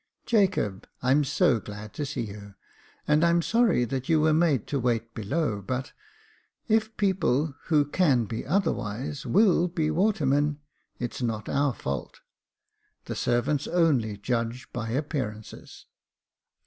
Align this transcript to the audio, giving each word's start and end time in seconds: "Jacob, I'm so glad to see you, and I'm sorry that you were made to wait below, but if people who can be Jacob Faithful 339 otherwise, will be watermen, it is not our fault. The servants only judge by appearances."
"Jacob, 0.25 0.87
I'm 1.03 1.23
so 1.23 1.59
glad 1.59 1.93
to 1.93 2.07
see 2.07 2.21
you, 2.23 2.55
and 3.07 3.23
I'm 3.23 3.43
sorry 3.43 3.85
that 3.85 4.09
you 4.09 4.19
were 4.19 4.33
made 4.33 4.65
to 4.65 4.79
wait 4.79 5.13
below, 5.13 5.61
but 5.61 5.93
if 6.67 6.97
people 6.97 7.53
who 7.65 7.85
can 7.85 8.25
be 8.25 8.37
Jacob 8.41 8.51
Faithful 8.63 8.73
339 8.73 8.95
otherwise, 8.97 9.25
will 9.27 9.67
be 9.67 9.91
watermen, 9.91 10.59
it 10.97 11.13
is 11.13 11.21
not 11.21 11.47
our 11.47 11.75
fault. 11.75 12.21
The 13.05 13.13
servants 13.15 13.67
only 13.67 14.17
judge 14.17 14.73
by 14.73 14.89
appearances." 14.89 15.85